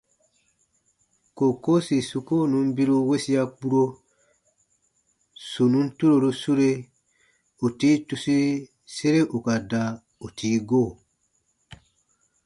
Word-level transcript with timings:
Kookoo 1.37 1.79
sì 1.85 1.97
su 2.09 2.17
koo 2.27 2.45
nùn 2.51 2.67
biru 2.75 2.97
wesia 3.09 3.43
kpuro, 3.55 3.83
sù 5.49 5.61
nùn 5.73 5.87
turoru 5.97 6.31
sure, 6.41 6.71
ù 7.65 7.67
tii 7.79 7.97
tusi 8.07 8.37
sere 8.95 9.21
ù 9.35 9.37
ka 9.45 9.55
da 9.71 9.83
ù 10.25 10.27
tii 10.37 10.57
go. 10.69 10.83